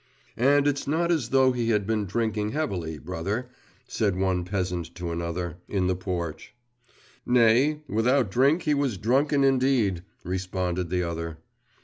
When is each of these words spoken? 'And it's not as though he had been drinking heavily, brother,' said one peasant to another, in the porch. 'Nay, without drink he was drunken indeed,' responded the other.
'And 0.35 0.65
it's 0.67 0.87
not 0.87 1.11
as 1.11 1.29
though 1.29 1.51
he 1.51 1.69
had 1.69 1.85
been 1.85 2.07
drinking 2.07 2.53
heavily, 2.53 2.97
brother,' 2.97 3.51
said 3.87 4.15
one 4.15 4.43
peasant 4.43 4.95
to 4.95 5.11
another, 5.11 5.57
in 5.67 5.85
the 5.85 5.95
porch. 5.95 6.55
'Nay, 7.23 7.83
without 7.87 8.31
drink 8.31 8.63
he 8.63 8.73
was 8.73 8.97
drunken 8.97 9.43
indeed,' 9.43 10.01
responded 10.23 10.89
the 10.89 11.03
other. 11.03 11.37